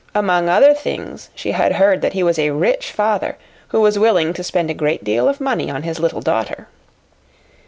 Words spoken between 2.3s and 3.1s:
a rich